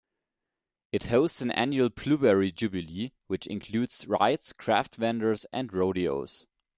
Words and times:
It 0.91 1.03
hosts 1.05 1.41
an 1.41 1.51
annual 1.51 1.89
Blueberry 1.89 2.51
Jubilee, 2.51 3.11
which 3.27 3.45
includes 3.45 4.07
rides, 4.07 4.51
craft 4.51 4.95
vendors, 4.95 5.45
and 5.53 5.71
rodeos. 5.71 6.47